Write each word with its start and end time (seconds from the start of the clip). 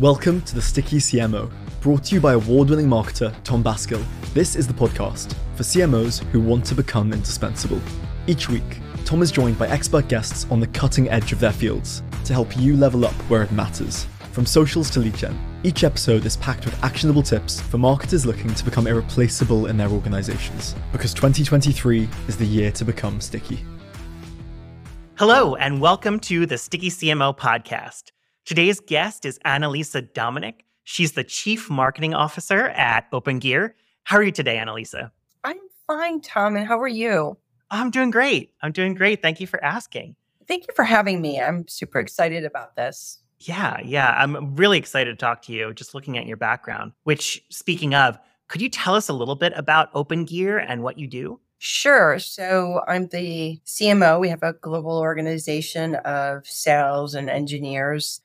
Welcome 0.00 0.40
to 0.42 0.54
the 0.54 0.62
Sticky 0.62 0.96
CMO, 0.96 1.52
brought 1.82 2.04
to 2.04 2.14
you 2.14 2.22
by 2.22 2.32
award 2.32 2.70
winning 2.70 2.86
marketer 2.86 3.34
Tom 3.44 3.62
Basgil. 3.62 4.02
This 4.32 4.56
is 4.56 4.66
the 4.66 4.72
podcast 4.72 5.34
for 5.54 5.62
CMOs 5.62 6.24
who 6.30 6.40
want 6.40 6.64
to 6.64 6.74
become 6.74 7.12
indispensable. 7.12 7.78
Each 8.26 8.48
week, 8.48 8.80
Tom 9.04 9.20
is 9.20 9.30
joined 9.30 9.58
by 9.58 9.68
expert 9.68 10.08
guests 10.08 10.46
on 10.50 10.58
the 10.58 10.68
cutting 10.68 11.10
edge 11.10 11.32
of 11.32 11.38
their 11.38 11.52
fields 11.52 12.02
to 12.24 12.32
help 12.32 12.56
you 12.56 12.78
level 12.78 13.04
up 13.04 13.12
where 13.28 13.42
it 13.42 13.52
matters. 13.52 14.06
From 14.32 14.46
socials 14.46 14.88
to 14.92 15.00
lead 15.00 15.16
gen, 15.16 15.38
each 15.64 15.84
episode 15.84 16.24
is 16.24 16.38
packed 16.38 16.64
with 16.64 16.82
actionable 16.82 17.22
tips 17.22 17.60
for 17.60 17.76
marketers 17.76 18.24
looking 18.24 18.54
to 18.54 18.64
become 18.64 18.86
irreplaceable 18.86 19.66
in 19.66 19.76
their 19.76 19.90
organizations. 19.90 20.74
Because 20.92 21.12
2023 21.12 22.08
is 22.26 22.38
the 22.38 22.46
year 22.46 22.72
to 22.72 22.86
become 22.86 23.20
sticky. 23.20 23.66
Hello, 25.16 25.56
and 25.56 25.78
welcome 25.78 26.18
to 26.20 26.46
the 26.46 26.56
Sticky 26.56 26.88
CMO 26.88 27.36
podcast. 27.36 28.12
Today's 28.50 28.80
guest 28.80 29.24
is 29.26 29.38
Analisa 29.46 30.12
Dominic. 30.12 30.64
She's 30.82 31.12
the 31.12 31.22
Chief 31.22 31.70
Marketing 31.70 32.14
Officer 32.14 32.66
at 32.70 33.08
OpenGear. 33.12 33.74
How 34.02 34.16
are 34.16 34.24
you 34.24 34.32
today, 34.32 34.56
Analisa? 34.56 35.12
I'm 35.44 35.60
fine, 35.86 36.20
Tom. 36.20 36.56
And 36.56 36.66
how 36.66 36.80
are 36.80 36.88
you? 36.88 37.38
I'm 37.70 37.92
doing 37.92 38.10
great. 38.10 38.52
I'm 38.60 38.72
doing 38.72 38.94
great. 38.94 39.22
Thank 39.22 39.38
you 39.38 39.46
for 39.46 39.62
asking. 39.62 40.16
Thank 40.48 40.66
you 40.66 40.74
for 40.74 40.82
having 40.82 41.22
me. 41.22 41.40
I'm 41.40 41.68
super 41.68 42.00
excited 42.00 42.44
about 42.44 42.74
this. 42.74 43.20
Yeah, 43.38 43.76
yeah. 43.84 44.16
I'm 44.18 44.56
really 44.56 44.78
excited 44.78 45.12
to 45.12 45.16
talk 45.16 45.42
to 45.42 45.52
you 45.52 45.72
just 45.72 45.94
looking 45.94 46.18
at 46.18 46.26
your 46.26 46.36
background. 46.36 46.90
Which, 47.04 47.44
speaking 47.50 47.94
of, 47.94 48.18
could 48.48 48.60
you 48.60 48.68
tell 48.68 48.96
us 48.96 49.08
a 49.08 49.12
little 49.12 49.36
bit 49.36 49.52
about 49.54 49.94
OpenGear 49.94 50.66
and 50.68 50.82
what 50.82 50.98
you 50.98 51.06
do? 51.06 51.38
Sure. 51.58 52.18
So 52.18 52.80
I'm 52.88 53.06
the 53.06 53.60
CMO. 53.64 54.18
We 54.18 54.28
have 54.28 54.42
a 54.42 54.54
global 54.54 54.98
organization 54.98 55.94
of 55.94 56.48
sales 56.48 57.14
and 57.14 57.30
engineers. 57.30 58.20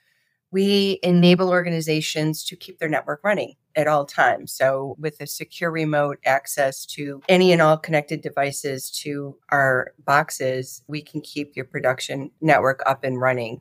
We 0.56 1.00
enable 1.04 1.50
organizations 1.50 2.44
to 2.46 2.56
keep 2.56 2.80
their 2.80 2.90
network 2.90 3.22
running 3.24 3.56
at 3.76 3.88
all 3.88 4.06
times. 4.06 4.54
So, 4.54 4.96
with 4.98 5.20
a 5.20 5.28
secure 5.28 5.70
remote 5.70 6.20
access 6.26 6.86
to 6.88 7.22
any 7.28 7.52
and 7.52 7.62
all 7.62 7.78
connected 7.78 8.22
devices 8.22 8.90
to 9.04 9.38
our 9.50 9.94
boxes, 10.06 10.82
we 10.88 11.02
can 11.02 11.22
keep 11.22 11.56
your 11.56 11.66
production 11.66 12.32
network 12.42 12.82
up 12.86 13.04
and 13.04 13.20
running 13.20 13.60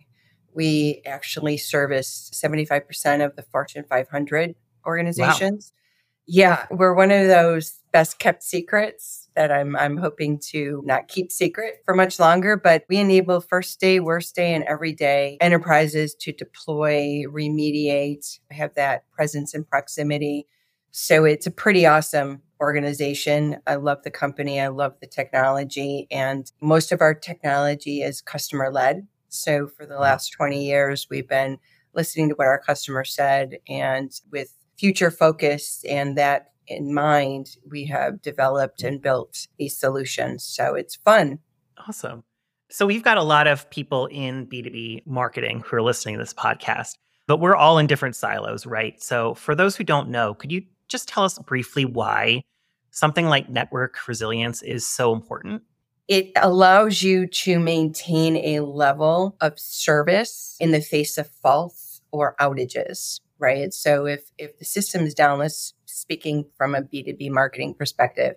we 0.55 1.03
actually 1.05 1.57
service 1.57 2.31
75% 2.33 3.25
of 3.25 3.37
the 3.37 3.43
Fortune 3.43 3.85
500 3.89 4.55
organizations. 4.87 5.73
Wow. 5.75 5.81
Yeah, 6.27 6.67
we're 6.71 6.95
one 6.95 7.11
of 7.11 7.27
those 7.27 7.81
best 7.93 8.19
kept 8.19 8.43
secrets 8.43 9.24
that 9.37 9.51
I'm 9.53 9.77
I'm 9.77 9.97
hoping 9.97 10.39
to 10.51 10.83
not 10.85 11.09
keep 11.09 11.33
secret 11.33 11.83
for 11.85 11.95
much 11.95 12.19
longer, 12.19 12.57
but 12.57 12.85
we 12.89 12.99
enable 12.99 13.41
first 13.41 13.81
day, 13.81 14.01
worst 14.01 14.35
day 14.35 14.55
and 14.55 14.65
every 14.65 14.93
day 14.93 15.39
enterprises 15.41 16.15
to 16.17 16.33
deploy, 16.33 17.25
remediate, 17.29 18.39
have 18.51 18.75
that 18.75 19.11
presence 19.11 19.55
and 19.55 19.69
proximity. 19.69 20.47
So 20.91 21.25
it's 21.25 21.47
a 21.47 21.51
pretty 21.51 21.87
awesome 21.87 22.43
organization. 22.61 23.57
I 23.67 23.75
love 23.75 24.03
the 24.05 24.11
company, 24.11 24.61
I 24.61 24.69
love 24.69 24.95
the 25.01 25.07
technology, 25.07 26.07
and 26.11 26.51
most 26.61 26.93
of 26.93 27.01
our 27.01 27.15
technology 27.15 28.03
is 28.03 28.21
customer 28.21 28.71
led. 28.71 29.07
So 29.29 29.67
for 29.67 29.85
the 29.87 29.95
mm. 29.95 30.01
last 30.01 30.31
20 30.31 30.65
years, 30.65 31.09
we've 31.11 31.29
been 31.29 31.59
listening 31.95 32.29
to 32.29 32.35
what 32.37 32.47
our 32.47 32.61
customers 32.61 33.13
said 33.15 33.59
and 33.69 34.13
with 34.31 34.55
future 34.79 35.11
focus 35.11 35.85
and 35.89 36.17
that 36.17 36.53
in 36.67 36.95
mind, 36.95 37.57
we 37.69 37.87
have 37.87 38.23
developed 38.23 38.83
and 38.83 39.01
built 39.01 39.47
these 39.59 39.77
solutions. 39.77 40.45
So 40.45 40.75
it's 40.75 40.97
fun. 40.97 41.41
Awesome. 41.87 42.25
So 42.71 42.87
we've 42.87 43.03
got 43.05 43.19
a 43.19 43.23
lot 43.23 43.47
of 43.47 43.69
people 43.71 44.07
in 44.07 44.47
B2B 44.47 45.07
marketing 45.07 45.63
who 45.65 45.77
are 45.77 45.83
listening 45.83 46.17
to 46.17 46.19
this 46.19 46.35
podcast, 46.35 46.97
but 47.27 47.39
we're 47.39 47.57
all 47.57 47.79
in 47.79 47.87
different 47.87 48.17
silos, 48.17 48.67
right? 48.67 49.01
So 49.03 49.35
for 49.35 49.55
those 49.55 49.77
who 49.77 49.85
don't 49.85 50.09
know, 50.09 50.35
could 50.35 50.51
you 50.51 50.63
just 50.89 51.09
tell 51.09 51.25
us 51.25 51.39
briefly 51.39 51.85
why 51.85 52.43
something 52.91 53.27
like 53.27 53.49
network 53.49 54.09
resilience 54.09 54.63
is 54.63 54.87
so 54.87 55.13
important? 55.13 55.63
It 56.09 56.33
allows 56.37 57.03
you 57.03 57.27
to 57.27 57.59
maintain 57.59 58.37
a 58.37 58.61
level 58.61 59.37
of 59.41 59.59
service 59.59 60.57
in 60.61 60.71
the 60.71 60.81
face 60.81 61.17
of 61.17 61.29
faults 61.29 62.03
or 62.11 62.37
outages, 62.41 63.21
right? 63.39 63.73
So 63.73 64.07
if 64.07 64.31
if 64.39 64.59
the 64.59 64.65
system 64.65 65.03
is 65.03 65.15
down, 65.15 65.39
let's 65.39 65.75
speaking 65.95 66.47
from 66.57 66.75
a 66.75 66.83
B2B 66.83 67.31
marketing 67.31 67.75
perspective, 67.75 68.35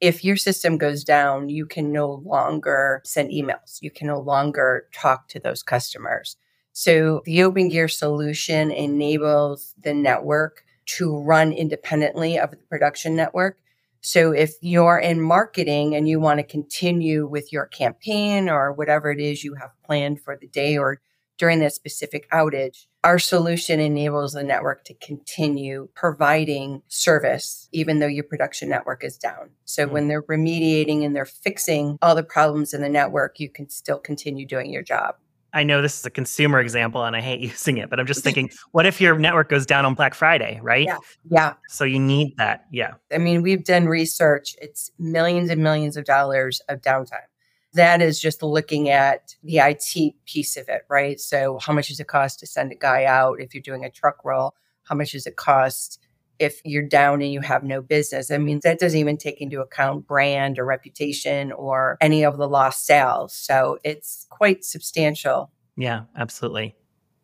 if 0.00 0.24
your 0.24 0.36
system 0.36 0.76
goes 0.76 1.04
down, 1.04 1.48
you 1.48 1.66
can 1.66 1.92
no 1.92 2.22
longer 2.24 3.00
send 3.04 3.30
emails. 3.30 3.78
You 3.80 3.90
can 3.90 4.08
no 4.08 4.20
longer 4.20 4.88
talk 4.92 5.28
to 5.28 5.40
those 5.40 5.62
customers. 5.62 6.36
So 6.72 7.22
the 7.24 7.38
OpenGear 7.38 7.90
solution 7.90 8.70
enables 8.70 9.74
the 9.82 9.94
network 9.94 10.64
to 10.96 11.16
run 11.16 11.52
independently 11.52 12.38
of 12.38 12.50
the 12.50 12.58
production 12.68 13.16
network 13.16 13.58
so 14.06 14.30
if 14.30 14.54
you're 14.60 15.00
in 15.00 15.20
marketing 15.20 15.96
and 15.96 16.08
you 16.08 16.20
want 16.20 16.38
to 16.38 16.44
continue 16.44 17.26
with 17.26 17.52
your 17.52 17.66
campaign 17.66 18.48
or 18.48 18.72
whatever 18.72 19.10
it 19.10 19.18
is 19.18 19.42
you 19.42 19.54
have 19.54 19.70
planned 19.84 20.20
for 20.20 20.38
the 20.40 20.46
day 20.46 20.78
or 20.78 21.00
during 21.38 21.60
that 21.60 21.72
specific 21.72 22.28
outage, 22.30 22.86
our 23.04 23.18
solution 23.18 23.78
enables 23.78 24.32
the 24.32 24.42
network 24.42 24.84
to 24.84 24.94
continue 24.94 25.88
providing 25.94 26.82
service, 26.88 27.68
even 27.72 27.98
though 27.98 28.06
your 28.06 28.24
production 28.24 28.68
network 28.68 29.04
is 29.04 29.16
down. 29.16 29.50
So 29.64 29.84
mm-hmm. 29.84 29.92
when 29.92 30.08
they're 30.08 30.22
remediating 30.22 31.04
and 31.04 31.14
they're 31.14 31.24
fixing 31.24 31.98
all 32.02 32.14
the 32.14 32.22
problems 32.22 32.74
in 32.74 32.80
the 32.80 32.88
network, 32.88 33.38
you 33.38 33.48
can 33.48 33.68
still 33.68 33.98
continue 33.98 34.46
doing 34.46 34.72
your 34.72 34.82
job. 34.82 35.16
I 35.52 35.62
know 35.62 35.80
this 35.80 35.98
is 35.98 36.04
a 36.04 36.10
consumer 36.10 36.60
example 36.60 37.04
and 37.04 37.16
I 37.16 37.20
hate 37.20 37.40
using 37.52 37.78
it, 37.78 37.88
but 37.88 37.98
I'm 37.98 38.06
just 38.06 38.22
thinking, 38.24 38.50
what 38.72 38.86
if 38.86 39.00
your 39.00 39.18
network 39.18 39.48
goes 39.48 39.66
down 39.66 39.84
on 39.84 39.94
Black 39.94 40.14
Friday, 40.14 40.60
right? 40.62 40.86
Yeah. 40.86 40.98
Yeah. 41.30 41.54
So 41.68 41.84
you 41.84 41.98
need 41.98 42.36
that. 42.36 42.66
Yeah. 42.70 42.94
I 43.12 43.18
mean, 43.18 43.42
we've 43.42 43.64
done 43.64 43.86
research, 43.86 44.54
it's 44.60 44.90
millions 44.98 45.50
and 45.50 45.62
millions 45.62 45.96
of 45.96 46.04
dollars 46.04 46.60
of 46.68 46.80
downtime. 46.80 47.28
That 47.74 48.00
is 48.00 48.18
just 48.20 48.42
looking 48.42 48.88
at 48.88 49.34
the 49.42 49.58
IT 49.58 50.14
piece 50.24 50.56
of 50.56 50.68
it, 50.68 50.82
right? 50.88 51.20
So, 51.20 51.58
how 51.60 51.72
much 51.72 51.88
does 51.88 52.00
it 52.00 52.06
cost 52.06 52.40
to 52.40 52.46
send 52.46 52.72
a 52.72 52.76
guy 52.76 53.04
out 53.04 53.40
if 53.40 53.54
you're 53.54 53.62
doing 53.62 53.84
a 53.84 53.90
truck 53.90 54.24
roll? 54.24 54.54
How 54.84 54.94
much 54.94 55.12
does 55.12 55.26
it 55.26 55.36
cost 55.36 55.98
if 56.38 56.60
you're 56.64 56.82
down 56.82 57.22
and 57.22 57.32
you 57.32 57.40
have 57.40 57.62
no 57.62 57.80
business. 57.80 58.30
I 58.30 58.38
mean, 58.38 58.60
that 58.62 58.78
doesn't 58.78 58.98
even 58.98 59.16
take 59.16 59.40
into 59.40 59.60
account 59.60 60.06
brand 60.06 60.58
or 60.58 60.64
reputation 60.64 61.52
or 61.52 61.96
any 62.00 62.24
of 62.24 62.36
the 62.36 62.48
lost 62.48 62.86
sales. 62.86 63.34
So 63.34 63.78
it's 63.84 64.26
quite 64.30 64.64
substantial. 64.64 65.50
Yeah, 65.76 66.02
absolutely. 66.16 66.74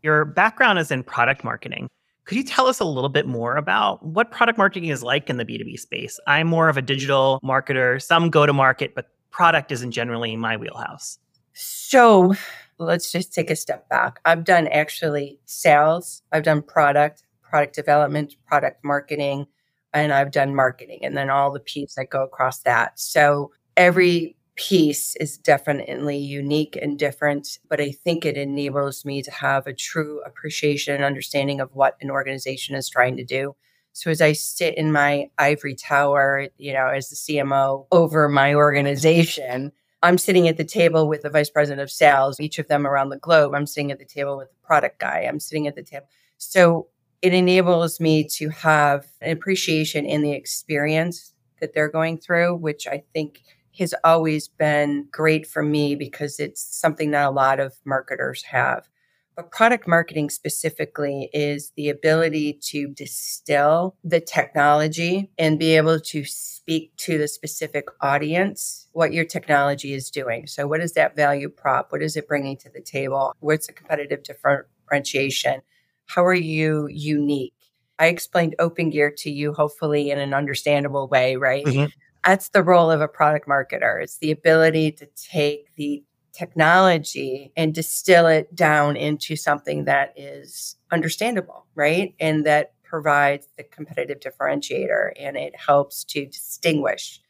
Your 0.03 0.25
background 0.25 0.79
is 0.79 0.91
in 0.91 1.03
product 1.03 1.45
marketing. 1.45 1.89
Could 2.25 2.37
you 2.37 2.45
tell 2.45 2.67
us 2.67 2.79
a 2.79 2.85
little 2.85 3.09
bit 3.09 3.27
more 3.27 3.57
about 3.57 4.05
what 4.05 4.31
product 4.31 4.57
marketing 4.57 4.91
is 4.91 5.03
like 5.03 5.29
in 5.29 5.39
the 5.39 5.45
B2B 5.45 5.79
space? 5.79 6.21
I'm 6.27 6.47
more 6.47 6.69
of 6.69 6.77
a 6.77 6.83
digital 6.83 7.41
marketer, 7.43 8.01
some 8.01 8.31
go 8.31 8.47
to 8.47 8.53
market, 8.53 8.95
but 8.95 9.07
product 9.33 9.73
isn't 9.73 9.91
generally 9.91 10.37
my 10.37 10.57
wheelhouse. 10.57 11.19
So 11.55 12.35
let's 12.79 13.11
just 13.11 13.35
take 13.35 13.51
a 13.51 13.57
step 13.57 13.89
back. 13.89 14.21
I've 14.25 14.45
done 14.45 14.69
actually 14.69 15.41
sales, 15.47 16.23
I've 16.31 16.45
done 16.45 16.63
product, 16.63 17.25
product 17.43 17.75
development, 17.75 18.37
product 18.47 18.85
marketing, 18.85 19.47
and 19.93 20.13
I've 20.13 20.31
done 20.31 20.55
marketing 20.55 21.01
and 21.03 21.17
then 21.17 21.29
all 21.29 21.51
the 21.51 21.61
pieces 21.61 21.97
that 21.97 22.11
go 22.11 22.23
across 22.23 22.61
that. 22.61 22.99
So 22.99 23.51
every 23.77 24.37
piece 24.55 25.17
is 25.17 25.39
definitely 25.39 26.19
unique 26.19 26.79
and 26.81 26.99
different, 26.99 27.59
but 27.69 27.81
I 27.81 27.91
think 27.91 28.25
it 28.25 28.37
enables 28.37 29.05
me 29.05 29.23
to 29.23 29.31
have 29.31 29.67
a 29.67 29.73
true 29.73 30.23
appreciation 30.25 30.95
and 30.95 31.05
understanding 31.05 31.61
of 31.61 31.75
what 31.75 31.97
an 32.01 32.11
organization 32.11 32.75
is 32.77 32.89
trying 32.89 33.17
to 33.17 33.25
do. 33.25 33.55
So 33.93 34.11
as 34.11 34.21
I 34.21 34.33
sit 34.33 34.77
in 34.77 34.93
my 34.93 35.29
ivory 35.39 35.75
tower, 35.75 36.49
you 36.57 36.73
know, 36.73 36.87
as 36.87 37.09
the 37.09 37.17
CMO 37.17 37.87
over 37.93 38.29
my 38.29 38.55
organization, 38.55 39.73
I'm 40.03 40.19
sitting 40.19 40.49
at 40.49 40.57
the 40.57 40.65
table 40.65 41.09
with 41.09 41.23
the 41.23 41.31
vice 41.31 41.51
president 41.51 41.83
of 41.83 41.91
sales, 41.91 42.41
each 42.41 42.59
of 42.59 42.69
them 42.69 42.87
around 42.87 43.11
the 43.11 43.19
globe. 43.19 43.55
I'm 43.55 43.67
sitting 43.67 43.93
at 43.93 43.99
the 43.99 44.05
table 44.05 44.37
with 44.37 44.49
the 44.49 44.67
product 44.67 44.99
guy. 44.99 45.21
I'm 45.29 45.39
sitting 45.39 45.69
at 45.69 45.77
the 45.77 45.83
table. 45.83 46.07
So 46.39 46.89
it 47.21 47.33
enables 47.33 48.01
me 48.01 48.27
to 48.29 48.49
have 48.49 49.07
an 49.21 49.31
appreciation 49.31 50.05
in 50.05 50.23
the 50.23 50.33
experience 50.33 51.35
that 51.61 51.73
they're 51.73 51.89
going 51.89 52.19
through, 52.19 52.57
which 52.57 52.89
I 52.89 53.05
think 53.13 53.43
has 53.79 53.95
always 54.03 54.49
been 54.49 55.07
great 55.13 55.47
for 55.47 55.63
me 55.63 55.95
because 55.95 56.41
it's 56.41 56.61
something 56.61 57.13
that 57.13 57.27
a 57.27 57.31
lot 57.31 57.61
of 57.61 57.75
marketers 57.85 58.43
have. 58.43 58.89
But 59.35 59.51
product 59.51 59.89
marketing 59.89 60.31
specifically 60.31 61.31
is 61.33 61.73
the 61.77 61.89
ability 61.89 62.59
to 62.65 62.89
distill 62.89 63.97
the 64.05 64.21
technology 64.21 65.31
and 65.39 65.59
be 65.59 65.77
able 65.77 66.01
to 66.01 66.25
speak 66.25 66.95
to 66.99 67.17
the 67.17 67.29
specific 67.29 67.87
audience 68.01 68.89
what 68.93 69.13
your 69.13 69.25
technology 69.25 69.95
is 69.95 70.11
doing. 70.11 70.47
So, 70.47 70.67
what 70.67 70.81
is 70.81 70.93
that 70.93 71.17
value 71.17 71.49
prop? 71.49 71.93
What 71.93 72.03
is 72.03 72.17
it 72.17 72.29
bringing 72.29 72.57
to 72.59 72.71
the 72.71 72.83
table? 72.83 73.35
What's 73.41 73.67
the 73.67 73.73
competitive 73.73 74.23
differentiation? 74.23 75.63
How 76.07 76.25
are 76.27 76.35
you 76.35 76.89
unique? 76.91 77.55
I 77.99 78.07
explained 78.07 78.57
OpenGear 78.59 79.17
to 79.19 79.31
you, 79.31 79.55
hopefully 79.55 80.11
in 80.11 80.19
an 80.19 80.35
understandable 80.35 81.09
way, 81.09 81.37
right? 81.37 81.65
Mm-hmm. 81.65 81.87
That's 82.25 82.51
the 82.51 82.63
role 82.63 82.91
of 82.91 83.01
a 83.01 83.09
product 83.09 83.49
marketer. 83.49 84.03
It's 84.03 84.19
the 84.19 84.31
ability 84.31 84.93
to 84.93 85.07
take 85.17 85.75
the 85.77 86.03
technology 86.33 87.53
and 87.57 87.75
distill 87.75 88.27
it 88.27 88.55
down 88.55 88.97
into 88.97 89.37
something 89.37 89.85
that 89.85 90.15
is 90.17 90.77
understandable, 90.91 91.67
right? 91.75 92.15
And 92.21 92.47
that 92.47 92.73
provides 92.83 93.49
the 93.57 93.65
competitive 93.65 94.21
differentiator 94.21 95.13
and 95.19 95.37
it 95.37 95.55
helps 95.57 96.05
to 96.05 96.27
distinguish. 96.27 97.21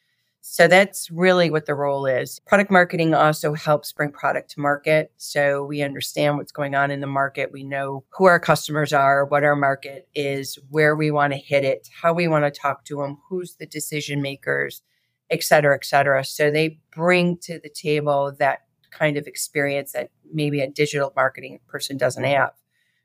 So 0.44 0.66
that's 0.66 1.08
really 1.08 1.50
what 1.50 1.66
the 1.66 1.75
role 1.76 2.04
is. 2.04 2.40
Product 2.40 2.69
marketing 2.69 3.14
also 3.14 3.54
helps 3.54 3.93
bring 3.93 4.10
product 4.10 4.50
to 4.50 4.60
market. 4.60 5.12
So 5.16 5.64
we 5.64 5.82
understand 5.82 6.37
what's 6.37 6.50
going 6.50 6.75
on 6.75 6.90
in 6.90 7.00
the 7.00 7.06
market. 7.06 7.52
We 7.52 7.62
know 7.62 8.05
who 8.10 8.25
our 8.25 8.40
customers 8.40 8.93
are, 8.93 9.25
what 9.25 9.44
our 9.44 9.55
market 9.55 10.08
is, 10.16 10.58
where 10.69 10.96
we 10.96 11.12
want 11.12 11.32
to 11.32 11.38
hit 11.38 11.64
it, 11.64 11.88
how 12.02 12.12
we 12.12 12.26
want 12.26 12.44
to 12.44 12.60
talk 12.60 12.84
to 12.87 12.96
them, 12.96 13.19
who's 13.28 13.55
the 13.55 13.66
decision 13.66 14.20
makers, 14.20 14.82
et 15.31 15.44
cetera, 15.44 15.76
et 15.76 15.84
cetera. 15.84 16.25
So 16.25 16.50
they 16.50 16.81
bring 16.93 17.37
to 17.43 17.60
the 17.60 17.70
table 17.70 18.34
that 18.40 18.62
kind 18.92 19.16
of 19.16 19.26
experience 19.26 19.92
that 19.92 20.10
maybe 20.32 20.60
a 20.60 20.68
digital 20.68 21.12
marketing 21.16 21.60
person 21.68 21.96
doesn't 21.96 22.24
have 22.24 22.52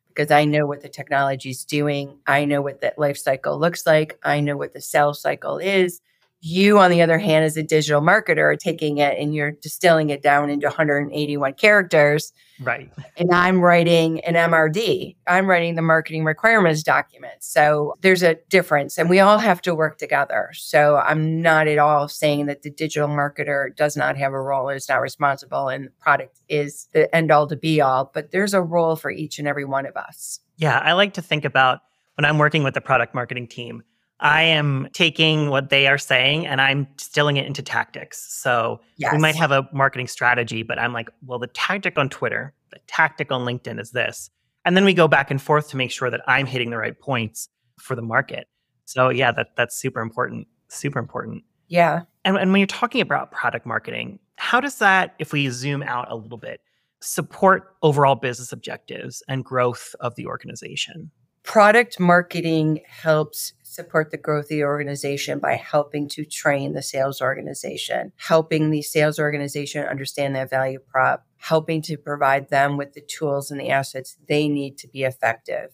because 0.10 0.32
I 0.32 0.46
know 0.46 0.66
what 0.66 0.82
the 0.82 0.90
technology 0.90 1.52
is 1.52 1.66
doing. 1.66 2.20
I 2.28 2.46
know 2.46 2.62
what 2.62 2.82
that 2.82 3.00
life 3.00 3.18
cycle 3.18 3.60
looks 3.60 3.86
like. 3.86 4.20
I 4.24 4.40
know 4.42 4.58
what 4.58 4.74
the 4.74 4.82
sales 4.82 5.22
cycle 5.22 5.58
is. 5.60 6.02
You, 6.50 6.80
on 6.80 6.92
the 6.92 7.02
other 7.02 7.20
hand, 7.20 7.44
as 7.44 7.58
a 7.58 7.64
digital 7.64 8.00
marketer, 8.00 8.54
are 8.54 8.56
taking 8.56 9.00
it 9.00 9.18
and 9.20 9.36
you're 9.36 9.52
distilling 9.52 10.12
it 10.12 10.22
down 10.22 10.50
into 10.50 10.68
181 10.68 11.56
characters. 11.56 12.32
Right. 12.62 12.90
And 13.18 13.34
I'm 13.34 13.60
writing 13.60 14.22
an 14.22 14.36
MRD. 14.36 15.18
I'm 15.28 15.46
writing 15.48 15.76
the 15.76 15.82
marketing 15.82 16.24
requirements 16.24 16.84
document. 16.84 17.34
So 17.42 17.96
there's 18.00 18.24
a 18.24 18.36
difference 18.50 18.98
and 18.98 19.10
we 19.10 19.20
all 19.20 19.40
have 19.40 19.62
to 19.64 19.76
work 19.76 19.98
together. 19.98 20.52
So 20.54 20.96
I'm 20.96 21.42
not 21.42 21.68
at 21.68 21.80
all 21.80 22.08
saying 22.08 22.46
that 22.46 22.62
the 22.62 22.72
digital 22.72 23.10
marketer 23.10 23.76
does 23.76 23.98
not 23.98 24.16
have 24.16 24.32
a 24.32 24.42
role, 24.42 24.70
is 24.70 24.88
not 24.88 25.02
responsible, 25.02 25.68
and 25.68 25.88
the 25.88 25.92
product 26.00 26.40
is 26.48 26.88
the 26.94 27.14
end 27.14 27.30
all 27.30 27.48
to 27.48 27.58
be 27.58 27.82
all, 27.82 28.10
but 28.14 28.32
there's 28.32 28.54
a 28.54 28.62
role 28.62 28.96
for 28.96 29.12
each 29.12 29.38
and 29.38 29.50
every 29.50 29.66
one 29.66 29.86
of 29.86 29.98
us. 29.98 30.40
Yeah. 30.56 30.80
I 30.80 30.94
like 30.94 31.14
to 31.16 31.22
think 31.22 31.44
about 31.44 31.80
when 32.16 32.24
I'm 32.24 32.38
working 32.38 32.64
with 32.64 32.74
the 32.74 32.82
product 32.82 33.14
marketing 33.14 33.48
team 33.48 33.84
I 34.20 34.44
am 34.44 34.88
taking 34.94 35.50
what 35.50 35.70
they 35.70 35.88
are 35.88 35.98
saying 35.98 36.48
and 36.48 36.60
I'm 36.60 36.88
distilling 36.98 37.38
it 37.38 37.46
into 37.46 37.62
tactics. 37.62 38.34
So 38.34 38.82
yes. 38.98 39.14
we 39.14 39.20
might 39.20 39.36
have 39.36 39.52
a 39.52 39.68
marketing 39.72 40.08
strategy, 40.08 40.64
but 40.64 40.80
I'm 40.80 40.92
like, 40.92 41.10
well, 41.26 41.40
the 41.40 41.48
tactic 41.48 41.98
on 41.98 42.10
Twitter, 42.10 42.54
the 42.72 42.80
tactic 42.88 43.32
on 43.32 43.42
LinkedIn 43.46 43.80
is 43.80 43.92
this. 43.92 44.30
And 44.66 44.76
then 44.76 44.86
we 44.86 44.94
go 44.94 45.08
back 45.08 45.30
and 45.30 45.42
forth 45.42 45.70
to 45.70 45.78
make 45.78 45.92
sure 45.92 46.10
that 46.10 46.22
I'm 46.28 46.46
hitting 46.46 46.72
the 46.72 46.78
right 46.78 47.00
points 47.00 47.50
for 47.80 47.96
the 47.96 48.02
market. 48.02 48.48
So 48.86 49.10
yeah, 49.10 49.32
that 49.34 49.56
that's 49.56 49.78
super 49.78 50.02
important. 50.02 50.48
Super 50.68 51.00
important. 51.00 51.44
Yeah. 51.68 52.04
And, 52.26 52.38
and 52.38 52.52
when 52.52 52.60
you're 52.60 52.68
talking 52.68 53.02
about 53.02 53.32
product 53.32 53.66
marketing, 53.66 54.20
how 54.38 54.60
does 54.60 54.80
that, 54.80 55.16
if 55.20 55.32
we 55.32 55.50
zoom 55.50 55.84
out 55.84 56.12
a 56.12 56.16
little 56.16 56.38
bit, 56.38 56.62
support 57.02 57.76
overall 57.84 58.16
business 58.16 58.52
objectives 58.52 59.22
and 59.28 59.46
growth 59.46 59.96
of 60.00 60.16
the 60.16 60.26
organization? 60.26 61.12
Product 61.44 62.00
marketing 62.00 62.82
helps 62.86 63.54
support 63.78 64.10
the 64.10 64.18
growth 64.18 64.46
of 64.46 64.50
the 64.50 64.64
organization 64.64 65.38
by 65.38 65.54
helping 65.54 66.10
to 66.10 66.26
train 66.26 66.74
the 66.74 66.82
sales 66.82 67.22
organization, 67.22 68.12
helping 68.18 68.72
the 68.72 68.82
sales 68.82 69.20
organization 69.20 69.86
understand 69.86 70.36
their 70.36 70.48
value 70.48 70.80
prop, 70.80 71.28
helping 71.38 71.84
to 71.84 71.96
provide 71.96 72.50
them 72.50 72.76
with 72.76 72.94
the 72.94 73.02
tools 73.02 73.52
and 73.52 73.60
the 73.62 73.70
assets 73.70 74.18
they 74.28 74.50
need 74.50 74.80
to 74.80 74.88
be 74.88 75.04
effective. 75.04 75.70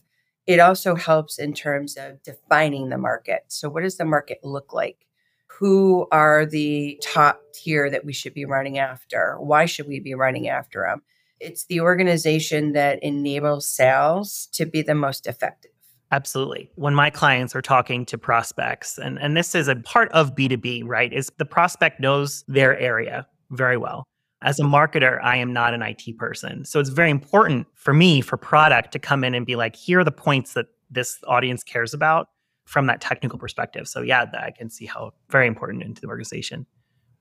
It 0.45 0.59
also 0.59 0.95
helps 0.95 1.39
in 1.39 1.53
terms 1.53 1.95
of 1.95 2.21
defining 2.23 2.89
the 2.89 2.97
market. 2.97 3.45
So, 3.47 3.69
what 3.69 3.83
does 3.83 3.95
the 3.95 4.03
market 4.03 4.39
look 4.43 4.73
like? 4.73 5.05
Who 5.59 6.05
are 6.11 6.45
the 6.45 6.99
top 7.01 7.41
tier 7.53 7.89
that 7.89 8.03
we 8.03 8.11
should 8.11 8.33
be 8.33 8.43
running 8.43 8.79
after? 8.79 9.37
Why 9.39 9.65
should 9.65 9.87
we 9.87 10.01
be 10.01 10.13
running 10.13 10.49
after 10.49 10.85
them? 10.85 11.03
It's 11.39 11.63
the 11.65 11.79
organization 11.79 12.73
that 12.73 13.01
enables 13.01 13.65
sales 13.65 14.49
to 14.53 14.65
be 14.65 14.81
the 14.81 14.95
most 14.95 15.25
effective. 15.25 15.72
Absolutely. 16.13 16.69
When 16.75 16.93
my 16.93 17.09
clients 17.09 17.55
are 17.55 17.61
talking 17.63 18.05
to 18.05 18.19
prospects, 18.19 18.99
and, 18.99 19.17
and 19.17 19.35
this 19.35 19.55
is 19.55 19.67
a 19.67 19.77
part 19.77 20.11
of 20.11 20.35
B2B, 20.35 20.83
right? 20.85 21.11
Is 21.11 21.31
the 21.39 21.45
prospect 21.45 21.99
knows 21.99 22.43
their 22.47 22.77
area 22.77 23.25
very 23.49 23.77
well. 23.77 24.03
As 24.43 24.59
a 24.59 24.63
marketer, 24.63 25.19
I 25.23 25.37
am 25.37 25.51
not 25.53 25.73
an 25.73 25.81
IT 25.81 26.15
person. 26.19 26.65
So 26.65 26.79
it's 26.79 26.91
very 26.91 27.09
important 27.09 27.65
for 27.73 27.95
me, 27.95 28.21
for 28.21 28.37
product, 28.37 28.91
to 28.91 28.99
come 28.99 29.23
in 29.23 29.33
and 29.33 29.43
be 29.43 29.55
like, 29.55 29.75
here 29.75 30.01
are 30.01 30.03
the 30.03 30.11
points 30.11 30.53
that 30.53 30.67
this 30.91 31.17
audience 31.27 31.63
cares 31.63 31.95
about 31.95 32.27
from 32.65 32.85
that 32.85 33.01
technical 33.01 33.39
perspective. 33.39 33.87
So 33.87 34.03
yeah, 34.03 34.25
I 34.39 34.51
can 34.51 34.69
see 34.69 34.85
how 34.85 35.13
very 35.31 35.47
important 35.47 35.81
into 35.81 35.99
the 35.99 36.07
organization. 36.07 36.67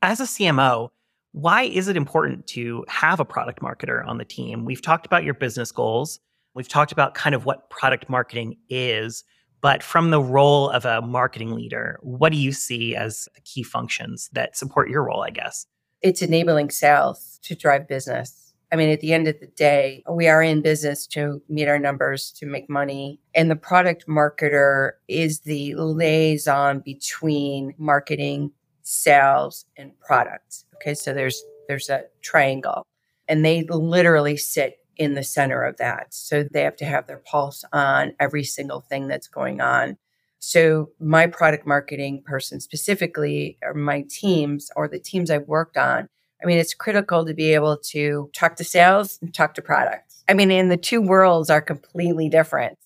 As 0.02 0.20
a 0.20 0.24
CMO, 0.24 0.90
why 1.30 1.62
is 1.62 1.88
it 1.88 1.96
important 1.96 2.46
to 2.48 2.84
have 2.88 3.20
a 3.20 3.24
product 3.24 3.62
marketer 3.62 4.06
on 4.06 4.18
the 4.18 4.26
team? 4.26 4.66
We've 4.66 4.82
talked 4.82 5.06
about 5.06 5.24
your 5.24 5.32
business 5.32 5.72
goals. 5.72 6.20
We've 6.54 6.69
talked 6.69 6.93
about 6.93 7.14
kind 7.14 7.34
of 7.34 7.44
what 7.44 7.70
product 7.70 8.08
marketing 8.08 8.56
is, 8.69 9.25
but 9.60 9.82
from 9.82 10.10
the 10.10 10.20
role 10.20 10.70
of 10.70 10.84
a 10.84 11.00
marketing 11.00 11.54
leader, 11.54 11.99
what 12.02 12.32
do 12.32 12.38
you 12.38 12.52
see 12.52 12.94
as 12.96 13.28
the 13.34 13.40
key 13.43 13.62
functions 13.62 14.28
that 14.32 14.56
support 14.56 14.90
your 14.90 15.04
role, 15.04 15.22
I 15.22 15.31
guess? 15.31 15.66
It's 16.02 16.20
enabling 16.20 16.70
sales 16.70 17.38
to 17.44 17.54
drive 17.54 17.88
business. 17.88 18.52
I 18.72 18.76
mean, 18.76 18.88
at 18.88 19.00
the 19.00 19.12
end 19.12 19.28
of 19.28 19.38
the 19.38 19.46
day, 19.49 20.02
we 20.10 20.28
are 20.28 20.43
in 20.43 20.62
business 20.62 21.06
to 21.08 21.43
meet 21.49 21.69
our 21.69 21.78
numbers, 21.78 22.32
to 22.32 22.46
make 22.46 22.69
money. 22.70 23.20
And 23.34 23.50
the 23.50 23.56
product 23.56 24.06
marketer 24.08 24.93
is 25.08 25.40
the 25.40 25.75
liaison 25.75 26.81
between 26.81 27.75
marketing, 27.76 28.50
sales, 28.82 29.66
and 29.76 29.93
products. 30.00 30.64
Okay. 30.76 30.94
So 30.94 31.12
there's, 31.12 31.43
there's 31.69 31.90
a 31.90 32.05
triangle 32.22 32.87
and 33.28 33.44
they 33.44 33.62
literally 33.64 34.37
sit 34.37 34.78
in 35.02 35.14
the 35.14 35.25
center 35.25 35.62
of 35.62 35.76
that. 35.78 36.14
So 36.14 36.44
they 36.44 36.62
have 36.62 36.76
to 36.76 36.84
have 36.84 37.06
their 37.06 37.22
pulse 37.25 37.64
on 37.72 38.14
every 38.20 38.44
single 38.44 38.81
thing 38.81 39.08
that's 39.08 39.28
going 39.28 39.60
on. 39.60 39.96
So 40.38 40.90
my 40.99 41.26
product 41.26 41.66
marketing 41.66 42.22
person 42.25 42.60
specifically, 42.60 43.58
or 43.62 43.75
my 43.75 44.04
teams 44.08 44.70
or 44.75 44.88
the 44.88 44.99
teams 44.99 45.31
I've 45.31 45.46
worked 45.46 45.76
on, 45.76 46.08
I 46.43 46.46
mean, 46.46 46.58
it's 46.58 46.75
critical 46.75 47.25
to 47.25 47.34
be 47.34 47.54
able 47.54 47.76
to 47.90 48.31
talk 48.34 48.56
to 48.56 48.64
sales 48.64 49.19
and 49.22 49.32
talk 49.32 49.54
to 49.54 49.62
products. 49.62 50.25
I 50.28 50.34
mean, 50.34 50.50
and 50.50 50.70
the 50.70 50.76
two 50.76 51.00
worlds 51.00 51.50
are 51.50 51.60
completely 51.60 52.28
different. 52.28 52.78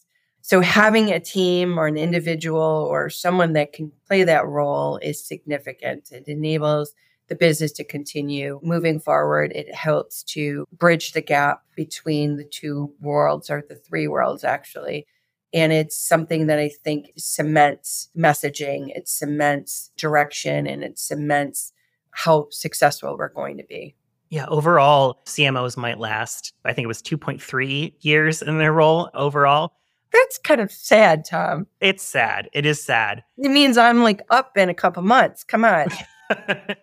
So 0.43 0.61
having 0.61 1.11
a 1.11 1.19
team 1.19 1.79
or 1.79 1.87
an 1.87 1.97
individual 1.97 2.61
or 2.61 3.11
someone 3.11 3.55
that 3.55 3.73
can 3.73 3.91
play 4.07 4.23
that 4.25 4.47
role 4.47 4.99
is 4.99 5.27
significant. 5.27 6.13
It 6.13 6.29
enables 6.29 6.93
the 7.29 7.35
business 7.35 7.73
to 7.73 7.85
continue 7.85 8.61
moving 8.63 9.01
forward. 9.01 9.53
It 9.53 9.75
helps 9.75 10.23
to 10.25 10.67
bridge 10.73 11.13
the 11.13 11.21
gap 11.21 11.63
between 11.75 12.37
the 12.37 12.45
two 12.45 12.93
worlds 13.01 13.51
or 13.51 13.65
the 13.69 13.75
three 13.75 14.09
worlds, 14.09 14.45
actually. 14.45 15.07
And 15.53 15.73
it's 15.73 15.99
something 15.99 16.47
that 16.49 16.59
I 16.59 16.69
think 16.69 17.13
cements 17.17 18.09
messaging, 18.17 18.91
it 18.95 19.09
cements 19.09 19.91
direction, 19.97 20.67
and 20.67 20.85
it 20.85 20.99
cements 20.99 21.73
how 22.11 22.49
successful 22.51 23.17
we're 23.17 23.29
going 23.29 23.57
to 23.59 23.65
be. 23.65 23.95
Yeah, 24.29 24.47
overall, 24.49 25.21
CMOs 25.27 25.77
might 25.77 25.99
last, 25.99 26.53
I 26.65 26.73
think 26.73 26.85
it 26.85 26.89
was 26.89 27.03
2.3 27.03 27.93
years 28.01 28.43
in 28.43 28.59
their 28.59 28.73
role 28.73 29.09
overall. 29.15 29.73
That's 30.13 30.39
kind 30.39 30.61
of 30.61 30.73
sad, 30.73 31.25
Tom. 31.25 31.67
It's 31.81 32.03
sad. 32.03 32.49
It 32.53 32.67
is 32.67 32.83
sad. 32.83 33.23
It 33.39 33.51
means 33.51 33.77
I'm 33.77 34.03
like 34.03 34.23
up 34.31 34.57
in 34.57 34.69
a 34.69 34.75
couple 34.75 35.03
months. 35.03 35.45
Come 35.45 35.65
on. 35.65 35.89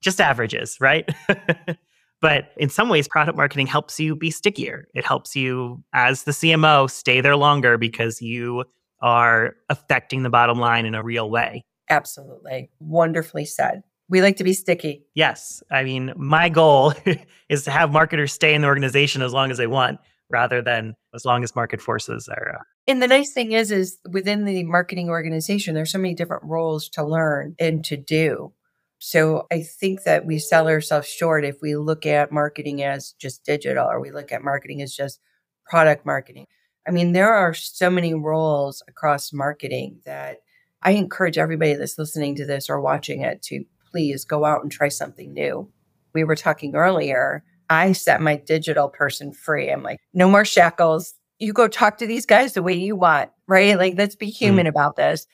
just 0.00 0.20
averages, 0.20 0.76
right? 0.80 1.08
but 2.20 2.52
in 2.56 2.68
some 2.68 2.88
ways, 2.88 3.08
product 3.08 3.36
marketing 3.36 3.66
helps 3.66 3.98
you 4.00 4.16
be 4.16 4.30
stickier. 4.30 4.86
It 4.94 5.04
helps 5.04 5.36
you, 5.36 5.82
as 5.92 6.24
the 6.24 6.32
CMO, 6.32 6.90
stay 6.90 7.20
there 7.20 7.36
longer 7.36 7.78
because 7.78 8.20
you 8.20 8.64
are 9.02 9.56
affecting 9.68 10.22
the 10.22 10.30
bottom 10.30 10.58
line 10.58 10.86
in 10.86 10.94
a 10.94 11.02
real 11.02 11.30
way. 11.30 11.64
Absolutely. 11.88 12.70
Wonderfully 12.78 13.44
said. 13.44 13.82
We 14.08 14.22
like 14.22 14.36
to 14.36 14.44
be 14.44 14.52
sticky. 14.52 15.04
Yes. 15.14 15.62
I 15.70 15.84
mean, 15.84 16.12
my 16.16 16.48
goal 16.48 16.94
is 17.48 17.64
to 17.64 17.70
have 17.70 17.92
marketers 17.92 18.32
stay 18.32 18.54
in 18.54 18.62
the 18.62 18.68
organization 18.68 19.22
as 19.22 19.32
long 19.32 19.50
as 19.50 19.58
they 19.58 19.66
want 19.66 20.00
rather 20.30 20.62
than 20.62 20.94
as 21.14 21.24
long 21.24 21.42
as 21.42 21.54
market 21.54 21.80
forces 21.80 22.28
are. 22.28 22.56
Uh, 22.56 22.62
and 22.86 23.02
the 23.02 23.08
nice 23.08 23.32
thing 23.32 23.52
is, 23.52 23.70
is 23.70 23.98
within 24.10 24.44
the 24.44 24.62
marketing 24.64 25.08
organization, 25.08 25.74
there's 25.74 25.92
so 25.92 25.98
many 25.98 26.14
different 26.14 26.44
roles 26.44 26.88
to 26.90 27.04
learn 27.04 27.54
and 27.58 27.84
to 27.84 27.96
do. 27.96 28.52
So 29.02 29.46
I 29.50 29.62
think 29.62 30.02
that 30.02 30.26
we 30.26 30.38
sell 30.38 30.68
ourselves 30.68 31.08
short 31.08 31.42
if 31.46 31.56
we 31.62 31.74
look 31.74 32.04
at 32.04 32.30
marketing 32.30 32.82
as 32.82 33.12
just 33.12 33.44
digital 33.44 33.86
or 33.86 33.98
we 33.98 34.12
look 34.12 34.30
at 34.30 34.44
marketing 34.44 34.82
as 34.82 34.94
just 34.94 35.20
product 35.64 36.04
marketing. 36.04 36.46
I 36.86 36.90
mean, 36.90 37.12
there 37.12 37.32
are 37.32 37.54
so 37.54 37.88
many 37.88 38.12
roles 38.12 38.82
across 38.86 39.32
marketing 39.32 40.00
that 40.04 40.38
I 40.82 40.92
encourage 40.92 41.38
everybody 41.38 41.74
that's 41.74 41.96
listening 41.98 42.36
to 42.36 42.46
this 42.46 42.68
or 42.68 42.78
watching 42.80 43.22
it 43.22 43.40
to 43.44 43.64
please 43.90 44.26
go 44.26 44.44
out 44.44 44.62
and 44.62 44.70
try 44.70 44.88
something 44.88 45.32
new. 45.32 45.70
We 46.12 46.24
were 46.24 46.36
talking 46.36 46.74
earlier. 46.74 47.42
I 47.70 47.92
set 47.92 48.20
my 48.20 48.36
digital 48.36 48.90
person 48.90 49.32
free. 49.32 49.70
I'm 49.70 49.82
like, 49.82 49.98
no 50.12 50.28
more 50.28 50.44
shackles. 50.44 51.14
You 51.38 51.54
go 51.54 51.68
talk 51.68 51.96
to 51.98 52.06
these 52.06 52.26
guys 52.26 52.52
the 52.52 52.62
way 52.62 52.74
you 52.74 52.96
want, 52.96 53.30
right? 53.48 53.78
Like, 53.78 53.94
let's 53.96 54.16
be 54.16 54.28
human 54.28 54.66
mm. 54.66 54.70
about 54.70 54.96
this 54.96 55.26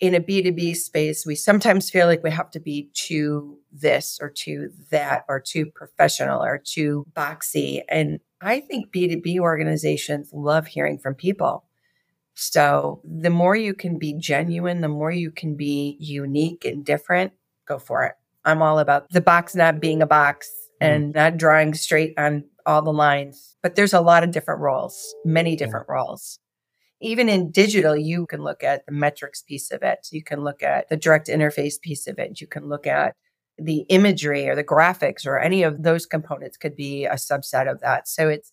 in 0.00 0.14
a 0.14 0.20
B2B 0.20 0.76
space, 0.76 1.26
we 1.26 1.34
sometimes 1.34 1.90
feel 1.90 2.06
like 2.06 2.22
we 2.22 2.30
have 2.30 2.50
to 2.52 2.60
be 2.60 2.90
too 2.94 3.58
this 3.72 4.18
or 4.20 4.30
too 4.30 4.70
that 4.90 5.24
or 5.28 5.40
too 5.40 5.66
professional 5.74 6.42
or 6.42 6.58
too 6.58 7.04
boxy. 7.16 7.82
And 7.88 8.20
I 8.40 8.60
think 8.60 8.92
B2B 8.92 9.38
organizations 9.38 10.30
love 10.32 10.68
hearing 10.68 10.98
from 10.98 11.14
people. 11.14 11.64
So 12.34 13.02
the 13.04 13.30
more 13.30 13.56
you 13.56 13.74
can 13.74 13.98
be 13.98 14.14
genuine, 14.14 14.80
the 14.80 14.88
more 14.88 15.10
you 15.10 15.32
can 15.32 15.56
be 15.56 15.96
unique 15.98 16.64
and 16.64 16.84
different, 16.84 17.32
go 17.66 17.78
for 17.78 18.04
it. 18.04 18.14
I'm 18.44 18.62
all 18.62 18.78
about 18.78 19.10
the 19.10 19.20
box 19.20 19.56
not 19.56 19.80
being 19.80 20.00
a 20.02 20.06
box 20.06 20.48
mm-hmm. 20.80 20.92
and 20.92 21.14
not 21.14 21.36
drawing 21.36 21.74
straight 21.74 22.14
on 22.16 22.44
all 22.64 22.82
the 22.82 22.92
lines. 22.92 23.56
But 23.60 23.74
there's 23.74 23.92
a 23.92 24.00
lot 24.00 24.22
of 24.22 24.30
different 24.30 24.60
roles, 24.60 25.14
many 25.24 25.56
different 25.56 25.86
yeah. 25.88 25.94
roles. 25.94 26.38
Even 27.00 27.28
in 27.28 27.50
digital, 27.50 27.96
you 27.96 28.26
can 28.26 28.42
look 28.42 28.64
at 28.64 28.84
the 28.86 28.92
metrics 28.92 29.42
piece 29.42 29.70
of 29.70 29.82
it. 29.82 30.08
You 30.10 30.22
can 30.22 30.42
look 30.42 30.62
at 30.62 30.88
the 30.88 30.96
direct 30.96 31.28
interface 31.28 31.80
piece 31.80 32.06
of 32.06 32.18
it. 32.18 32.40
You 32.40 32.46
can 32.46 32.68
look 32.68 32.86
at 32.86 33.14
the 33.58 33.80
imagery 33.88 34.48
or 34.48 34.54
the 34.54 34.64
graphics 34.64 35.26
or 35.26 35.38
any 35.38 35.62
of 35.62 35.82
those 35.82 36.06
components 36.06 36.56
could 36.56 36.76
be 36.76 37.04
a 37.04 37.14
subset 37.14 37.70
of 37.70 37.80
that. 37.80 38.08
So 38.08 38.28
it's 38.28 38.52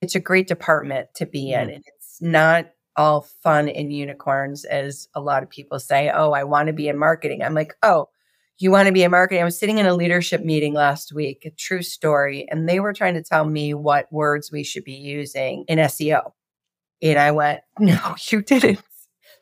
it's 0.00 0.14
a 0.14 0.20
great 0.20 0.46
department 0.48 1.08
to 1.16 1.26
be 1.26 1.52
in. 1.52 1.68
Mm. 1.68 1.74
And 1.74 1.84
it's 1.86 2.20
not 2.20 2.66
all 2.96 3.26
fun 3.42 3.68
and 3.68 3.92
unicorns 3.92 4.64
as 4.64 5.08
a 5.14 5.20
lot 5.20 5.42
of 5.42 5.50
people 5.50 5.80
say, 5.80 6.10
"Oh, 6.10 6.32
I 6.32 6.44
want 6.44 6.68
to 6.68 6.72
be 6.72 6.88
in 6.88 6.98
marketing." 6.98 7.42
I'm 7.42 7.54
like, 7.54 7.74
"Oh, 7.82 8.08
you 8.58 8.70
want 8.70 8.86
to 8.86 8.92
be 8.92 9.02
in 9.02 9.10
marketing?" 9.10 9.42
I 9.42 9.44
was 9.44 9.58
sitting 9.58 9.78
in 9.78 9.86
a 9.86 9.94
leadership 9.94 10.44
meeting 10.44 10.74
last 10.74 11.12
week, 11.12 11.44
a 11.44 11.50
true 11.50 11.82
story, 11.82 12.46
and 12.50 12.68
they 12.68 12.80
were 12.80 12.92
trying 12.92 13.14
to 13.14 13.22
tell 13.22 13.44
me 13.44 13.74
what 13.74 14.12
words 14.12 14.52
we 14.52 14.62
should 14.62 14.84
be 14.84 14.92
using 14.92 15.64
in 15.68 15.78
SEO. 15.78 16.32
And 17.04 17.18
I 17.18 17.30
went, 17.30 17.60
no, 17.78 18.16
you 18.30 18.42
didn't. 18.42 18.80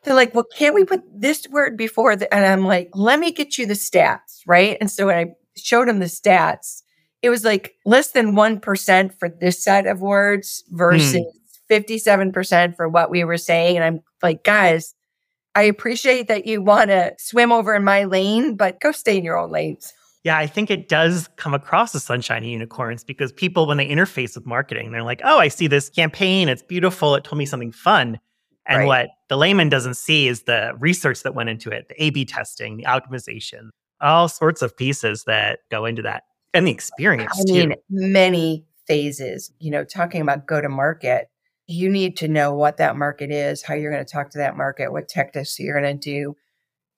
They're 0.04 0.14
like, 0.14 0.34
well, 0.34 0.46
can't 0.56 0.74
we 0.74 0.84
put 0.84 1.02
this 1.14 1.46
word 1.48 1.76
before 1.76 2.16
the, 2.16 2.32
and 2.34 2.44
I'm 2.44 2.66
like, 2.66 2.90
let 2.92 3.20
me 3.20 3.30
get 3.30 3.56
you 3.56 3.66
the 3.66 3.74
stats. 3.74 4.40
Right. 4.46 4.76
And 4.80 4.90
so 4.90 5.06
when 5.06 5.16
I 5.16 5.34
showed 5.56 5.88
them 5.88 6.00
the 6.00 6.06
stats, 6.06 6.82
it 7.22 7.30
was 7.30 7.44
like 7.44 7.76
less 7.86 8.10
than 8.10 8.32
1% 8.32 9.18
for 9.18 9.28
this 9.28 9.62
set 9.62 9.86
of 9.86 10.00
words 10.00 10.64
versus 10.70 11.22
mm. 11.22 11.24
57% 11.70 12.76
for 12.76 12.88
what 12.88 13.10
we 13.10 13.22
were 13.22 13.38
saying. 13.38 13.76
And 13.76 13.84
I'm 13.84 14.00
like, 14.22 14.42
guys, 14.42 14.94
I 15.54 15.62
appreciate 15.62 16.26
that 16.28 16.46
you 16.46 16.62
want 16.62 16.90
to 16.90 17.12
swim 17.18 17.52
over 17.52 17.74
in 17.74 17.84
my 17.84 18.04
lane, 18.04 18.56
but 18.56 18.80
go 18.80 18.90
stay 18.90 19.18
in 19.18 19.24
your 19.24 19.38
own 19.38 19.52
lanes. 19.52 19.92
Yeah, 20.24 20.38
I 20.38 20.46
think 20.46 20.70
it 20.70 20.88
does 20.88 21.28
come 21.36 21.52
across 21.52 21.94
as 21.94 22.04
sunshiny 22.04 22.52
unicorns 22.52 23.02
because 23.02 23.32
people, 23.32 23.66
when 23.66 23.76
they 23.76 23.88
interface 23.88 24.36
with 24.36 24.46
marketing, 24.46 24.92
they're 24.92 25.02
like, 25.02 25.20
oh, 25.24 25.38
I 25.38 25.48
see 25.48 25.66
this 25.66 25.88
campaign. 25.88 26.48
It's 26.48 26.62
beautiful. 26.62 27.16
It 27.16 27.24
told 27.24 27.38
me 27.38 27.46
something 27.46 27.72
fun. 27.72 28.20
And 28.64 28.78
right. 28.78 28.86
what 28.86 29.08
the 29.28 29.36
layman 29.36 29.68
doesn't 29.68 29.96
see 29.96 30.28
is 30.28 30.42
the 30.44 30.74
research 30.78 31.24
that 31.24 31.34
went 31.34 31.48
into 31.48 31.70
it, 31.70 31.88
the 31.88 32.00
A 32.00 32.10
B 32.10 32.24
testing, 32.24 32.76
the 32.76 32.84
optimization, 32.84 33.70
all 34.00 34.28
sorts 34.28 34.62
of 34.62 34.76
pieces 34.76 35.24
that 35.24 35.60
go 35.70 35.84
into 35.84 36.02
that 36.02 36.22
and 36.54 36.68
the 36.68 36.70
experience. 36.70 37.32
I 37.40 37.52
mean, 37.52 37.70
too. 37.70 37.76
many 37.90 38.64
phases, 38.86 39.50
you 39.58 39.72
know, 39.72 39.84
talking 39.84 40.20
about 40.20 40.46
go 40.46 40.60
to 40.60 40.68
market, 40.68 41.26
you 41.66 41.88
need 41.88 42.16
to 42.18 42.28
know 42.28 42.54
what 42.54 42.76
that 42.76 42.96
market 42.96 43.32
is, 43.32 43.62
how 43.62 43.74
you're 43.74 43.90
going 43.90 44.04
to 44.04 44.12
talk 44.12 44.30
to 44.30 44.38
that 44.38 44.56
market, 44.56 44.92
what 44.92 45.08
tactics 45.08 45.58
you're 45.58 45.80
going 45.80 45.98
to 45.98 46.10
do 46.10 46.36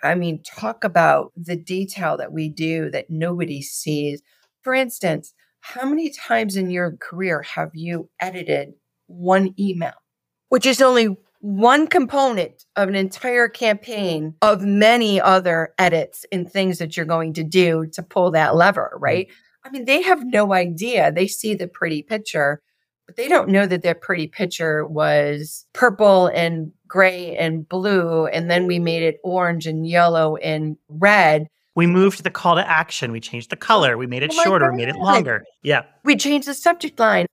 I 0.05 0.15
mean, 0.15 0.43
talk 0.43 0.85
about 0.85 1.33
the 1.37 1.57
detail 1.57 2.17
that 2.19 2.33
we 2.33 2.49
do 2.49 2.91
that 2.91 3.11
nobody 3.11 3.63
sees. 3.63 4.23
For 4.63 4.75
instance, 4.75 5.35
how 5.61 5.89
many 5.89 6.11
times 6.11 6.57
in 6.57 6.71
your 6.71 6.97
career 6.99 7.43
have 7.43 7.71
you 7.75 8.11
edited 8.21 8.75
one 9.07 9.55
email, 9.59 9.95
which 10.51 10.67
is 10.67 10.83
only 10.83 11.17
one 11.41 11.87
component 11.87 12.65
of 12.77 12.89
an 12.89 12.95
entire 12.95 13.49
campaign 13.49 14.35
of 14.41 14.63
many 14.63 15.21
other 15.21 15.75
edits 15.79 16.25
and 16.33 16.51
things 16.51 16.79
that 16.79 16.97
you're 16.97 17.07
going 17.07 17.35
to 17.35 17.45
do 17.45 17.87
to 17.93 18.03
pull 18.03 18.31
that 18.31 18.57
lever, 18.57 18.93
mm-hmm. 18.95 19.05
right? 19.05 19.29
I 19.65 19.71
mean, 19.71 19.85
they 19.85 20.03
have 20.03 20.25
no 20.25 20.53
idea. 20.53 21.13
They 21.13 21.27
see 21.27 21.55
the 21.55 21.69
pretty 21.69 22.03
picture, 22.03 22.63
but 23.07 23.17
they 23.17 23.29
don't 23.29 23.51
know 23.51 23.67
that 23.67 23.83
their 23.83 23.95
pretty 23.95 24.27
picture 24.27 24.87
was 24.87 25.67
purple 25.73 26.27
and 26.29 26.73
gray 26.95 27.37
and 27.37 27.69
blue. 27.69 28.27
And 28.27 28.49
then 28.49 28.69
we 28.69 28.79
made 28.79 29.03
it 29.03 29.19
orange 29.25 29.67
and 29.67 29.85
yellow 29.85 30.37
and 30.37 30.77
red. 30.89 31.49
We 31.75 31.89
moved 31.89 32.23
the 32.23 32.31
call 32.31 32.55
to 32.55 32.71
action. 32.71 33.11
We 33.11 33.19
changed 33.19 33.51
the 33.51 33.57
color. 33.57 33.99
We 33.99 34.07
made 34.07 34.23
it 34.23 34.31
oh 34.33 34.43
shorter. 34.45 34.71
We 34.71 34.77
made 34.77 34.91
it 34.91 34.95
longer. 34.95 35.43
Yeah. 35.65 35.83
We 36.05 36.15
changed 36.15 36.47
the 36.47 36.55
subject 36.55 37.01
line 37.01 37.27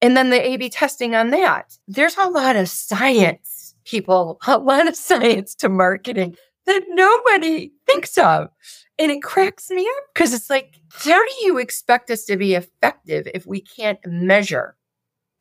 and 0.00 0.16
then 0.16 0.30
the 0.30 0.40
A 0.40 0.56
B 0.56 0.70
testing 0.70 1.14
on 1.14 1.28
that. 1.28 1.76
There's 1.86 2.16
a 2.16 2.30
lot 2.30 2.56
of 2.56 2.70
science, 2.70 3.74
people, 3.84 4.40
a 4.46 4.56
lot 4.56 4.88
of 4.88 4.96
science 4.96 5.54
to 5.56 5.68
marketing 5.68 6.34
that 6.64 6.84
nobody 6.88 7.70
thinks 7.84 8.16
of. 8.16 8.48
And 8.98 9.10
it 9.10 9.22
cracks 9.22 9.68
me 9.68 9.82
up 9.82 10.04
because 10.14 10.32
it's 10.32 10.48
like, 10.48 10.80
how 10.90 11.22
do 11.22 11.34
you 11.42 11.58
expect 11.58 12.10
us 12.10 12.24
to 12.24 12.38
be 12.38 12.54
effective 12.54 13.28
if 13.34 13.46
we 13.46 13.60
can't 13.60 13.98
measure 14.06 14.74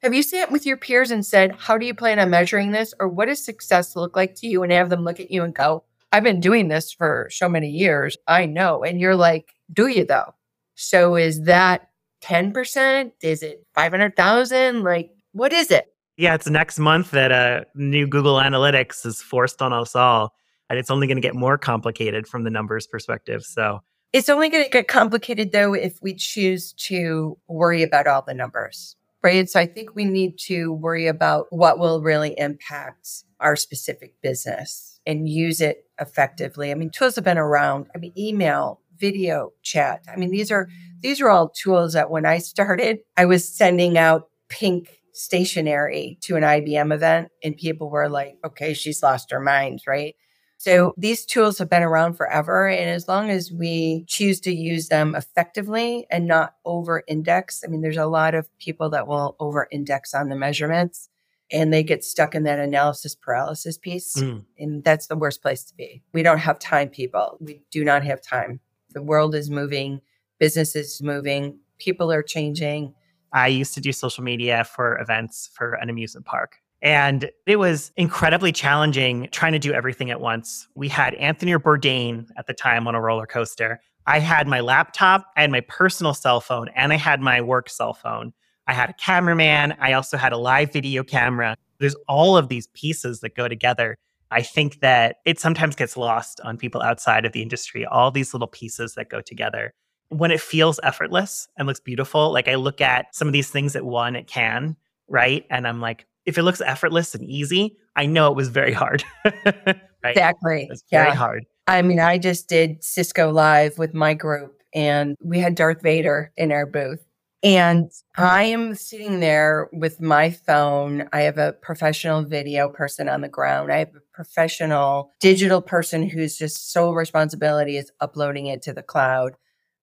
have 0.03 0.13
you 0.13 0.23
sat 0.23 0.51
with 0.51 0.65
your 0.65 0.77
peers 0.77 1.11
and 1.11 1.25
said, 1.25 1.55
How 1.57 1.77
do 1.77 1.85
you 1.85 1.93
plan 1.93 2.19
on 2.19 2.29
measuring 2.29 2.71
this? 2.71 2.93
Or 2.99 3.07
what 3.07 3.27
does 3.27 3.43
success 3.43 3.95
look 3.95 4.15
like 4.15 4.35
to 4.35 4.47
you? 4.47 4.63
And 4.63 4.71
have 4.71 4.89
them 4.89 5.03
look 5.03 5.19
at 5.19 5.31
you 5.31 5.43
and 5.43 5.53
go, 5.53 5.83
I've 6.11 6.23
been 6.23 6.39
doing 6.39 6.67
this 6.67 6.91
for 6.91 7.29
so 7.31 7.47
many 7.47 7.69
years. 7.69 8.17
I 8.27 8.45
know. 8.45 8.83
And 8.83 8.99
you're 8.99 9.15
like, 9.15 9.53
Do 9.71 9.87
you 9.87 10.05
though? 10.05 10.33
So 10.75 11.15
is 11.15 11.43
that 11.43 11.89
10%? 12.23 13.11
Is 13.21 13.43
it 13.43 13.65
500,000? 13.75 14.83
Like, 14.83 15.11
what 15.33 15.53
is 15.53 15.69
it? 15.69 15.93
Yeah, 16.17 16.35
it's 16.35 16.49
next 16.49 16.79
month 16.79 17.11
that 17.11 17.31
uh, 17.31 17.61
new 17.75 18.07
Google 18.07 18.35
Analytics 18.35 19.05
is 19.05 19.21
forced 19.21 19.61
on 19.61 19.73
us 19.73 19.95
all. 19.95 20.33
And 20.69 20.79
it's 20.79 20.89
only 20.89 21.05
going 21.05 21.17
to 21.17 21.21
get 21.21 21.35
more 21.35 21.57
complicated 21.57 22.27
from 22.27 22.43
the 22.43 22.49
numbers 22.49 22.87
perspective. 22.87 23.43
So 23.43 23.81
it's 24.13 24.29
only 24.29 24.49
going 24.49 24.63
to 24.63 24.69
get 24.69 24.87
complicated 24.87 25.51
though 25.51 25.73
if 25.73 25.99
we 26.01 26.15
choose 26.15 26.73
to 26.73 27.37
worry 27.47 27.83
about 27.83 28.07
all 28.07 28.23
the 28.25 28.33
numbers 28.33 28.95
right? 29.23 29.49
So 29.49 29.59
I 29.59 29.65
think 29.65 29.95
we 29.95 30.05
need 30.05 30.37
to 30.47 30.73
worry 30.73 31.07
about 31.07 31.47
what 31.49 31.79
will 31.79 32.01
really 32.01 32.37
impact 32.37 33.23
our 33.39 33.55
specific 33.55 34.13
business 34.21 34.99
and 35.05 35.27
use 35.27 35.61
it 35.61 35.85
effectively. 35.99 36.71
I 36.71 36.75
mean, 36.75 36.89
tools 36.89 37.15
have 37.15 37.23
been 37.23 37.37
around. 37.37 37.87
I 37.95 37.97
mean, 37.97 38.13
email, 38.17 38.81
video, 38.97 39.51
chat. 39.63 40.03
I 40.11 40.15
mean, 40.15 40.31
these 40.31 40.51
are 40.51 40.67
these 41.01 41.19
are 41.19 41.29
all 41.29 41.49
tools 41.49 41.93
that 41.93 42.11
when 42.11 42.25
I 42.25 42.37
started, 42.37 42.99
I 43.17 43.25
was 43.25 43.47
sending 43.47 43.97
out 43.97 44.29
pink 44.49 45.01
stationery 45.13 46.17
to 46.21 46.35
an 46.35 46.43
IBM 46.43 46.93
event 46.93 47.29
and 47.43 47.57
people 47.57 47.89
were 47.89 48.09
like, 48.09 48.37
okay, 48.45 48.73
she's 48.73 49.03
lost 49.03 49.31
her 49.31 49.39
mind, 49.39 49.81
right? 49.87 50.15
So 50.63 50.93
these 50.95 51.25
tools 51.25 51.57
have 51.57 51.71
been 51.71 51.81
around 51.81 52.13
forever. 52.13 52.67
And 52.67 52.87
as 52.87 53.07
long 53.07 53.31
as 53.31 53.51
we 53.51 54.05
choose 54.07 54.39
to 54.41 54.53
use 54.53 54.89
them 54.89 55.15
effectively 55.15 56.05
and 56.11 56.27
not 56.27 56.53
over 56.65 57.03
index, 57.07 57.63
I 57.65 57.67
mean, 57.67 57.81
there's 57.81 57.97
a 57.97 58.05
lot 58.05 58.35
of 58.35 58.47
people 58.59 58.87
that 58.91 59.07
will 59.07 59.35
over 59.39 59.67
index 59.71 60.13
on 60.13 60.29
the 60.29 60.35
measurements 60.35 61.09
and 61.51 61.73
they 61.73 61.81
get 61.81 62.03
stuck 62.03 62.35
in 62.35 62.43
that 62.43 62.59
analysis 62.59 63.15
paralysis 63.15 63.79
piece. 63.79 64.17
Mm. 64.17 64.45
And 64.59 64.83
that's 64.83 65.07
the 65.07 65.15
worst 65.15 65.41
place 65.41 65.63
to 65.63 65.73
be. 65.73 66.03
We 66.13 66.21
don't 66.21 66.37
have 66.37 66.59
time, 66.59 66.89
people. 66.89 67.39
We 67.39 67.63
do 67.71 67.83
not 67.83 68.03
have 68.03 68.21
time. 68.21 68.59
The 68.91 69.01
world 69.01 69.33
is 69.33 69.49
moving, 69.49 70.01
business 70.37 70.75
is 70.75 71.01
moving, 71.01 71.57
people 71.79 72.11
are 72.11 72.21
changing. 72.21 72.93
I 73.33 73.47
used 73.47 73.73
to 73.73 73.81
do 73.81 73.91
social 73.91 74.23
media 74.23 74.63
for 74.63 74.99
events 74.99 75.49
for 75.55 75.73
an 75.73 75.89
amusement 75.89 76.27
park. 76.27 76.57
And 76.81 77.29
it 77.45 77.57
was 77.57 77.91
incredibly 77.95 78.51
challenging 78.51 79.29
trying 79.31 79.53
to 79.53 79.59
do 79.59 79.71
everything 79.71 80.09
at 80.09 80.19
once. 80.19 80.67
We 80.75 80.87
had 80.87 81.13
Anthony 81.15 81.53
Bourdain 81.53 82.27
at 82.37 82.47
the 82.47 82.53
time 82.53 82.87
on 82.87 82.95
a 82.95 83.01
roller 83.01 83.27
coaster. 83.27 83.79
I 84.07 84.19
had 84.19 84.47
my 84.47 84.61
laptop, 84.61 85.27
I 85.37 85.41
had 85.41 85.51
my 85.51 85.61
personal 85.61 86.15
cell 86.15 86.41
phone, 86.41 86.69
and 86.75 86.91
I 86.91 86.95
had 86.95 87.21
my 87.21 87.39
work 87.39 87.69
cell 87.69 87.93
phone. 87.93 88.33
I 88.67 88.73
had 88.73 88.89
a 88.89 88.93
cameraman. 88.93 89.75
I 89.79 89.93
also 89.93 90.17
had 90.17 90.33
a 90.33 90.37
live 90.37 90.71
video 90.71 91.03
camera. 91.03 91.55
There's 91.79 91.95
all 92.07 92.37
of 92.37 92.47
these 92.47 92.67
pieces 92.67 93.19
that 93.19 93.35
go 93.35 93.47
together. 93.47 93.97
I 94.31 94.41
think 94.41 94.79
that 94.79 95.17
it 95.25 95.39
sometimes 95.39 95.75
gets 95.75 95.97
lost 95.97 96.39
on 96.41 96.57
people 96.57 96.81
outside 96.81 97.25
of 97.25 97.33
the 97.33 97.41
industry, 97.41 97.85
all 97.85 98.11
these 98.11 98.33
little 98.33 98.47
pieces 98.47 98.95
that 98.95 99.09
go 99.09 99.19
together. 99.19 99.73
When 100.09 100.31
it 100.31 100.41
feels 100.41 100.79
effortless 100.83 101.47
and 101.57 101.67
looks 101.67 101.79
beautiful, 101.79 102.31
like 102.31 102.47
I 102.47 102.55
look 102.55 102.81
at 102.81 103.13
some 103.13 103.27
of 103.27 103.33
these 103.33 103.49
things 103.49 103.75
at 103.75 103.85
one, 103.85 104.15
it 104.15 104.27
can, 104.27 104.77
right? 105.07 105.45
And 105.49 105.67
I'm 105.67 105.81
like, 105.81 106.07
if 106.25 106.37
it 106.37 106.43
looks 106.43 106.61
effortless 106.61 107.15
and 107.15 107.23
easy, 107.23 107.77
I 107.95 108.05
know 108.05 108.31
it 108.31 108.35
was 108.35 108.49
very 108.49 108.73
hard. 108.73 109.03
right? 109.25 109.81
Exactly. 110.03 110.67
It's 110.69 110.83
very 110.89 111.09
yeah. 111.09 111.15
hard. 111.15 111.45
I 111.67 111.81
mean, 111.81 111.99
I 111.99 112.17
just 112.17 112.49
did 112.49 112.83
Cisco 112.83 113.31
Live 113.31 113.77
with 113.77 113.93
my 113.93 114.13
group 114.13 114.61
and 114.73 115.15
we 115.23 115.39
had 115.39 115.55
Darth 115.55 115.81
Vader 115.81 116.31
in 116.37 116.51
our 116.51 116.65
booth. 116.65 117.05
And 117.43 117.91
I 118.17 118.43
am 118.43 118.75
sitting 118.75 119.19
there 119.19 119.67
with 119.73 119.99
my 119.99 120.29
phone. 120.29 121.09
I 121.11 121.21
have 121.21 121.39
a 121.39 121.53
professional 121.53 122.23
video 122.23 122.69
person 122.69 123.09
on 123.09 123.21
the 123.21 123.29
ground. 123.29 123.71
I 123.71 123.79
have 123.79 123.95
a 123.95 124.01
professional 124.13 125.11
digital 125.19 125.61
person 125.61 126.07
whose 126.07 126.37
just 126.37 126.71
sole 126.71 126.93
responsibility 126.93 127.77
is 127.77 127.91
uploading 127.99 128.45
it 128.45 128.61
to 128.63 128.73
the 128.73 128.83
cloud. 128.83 129.33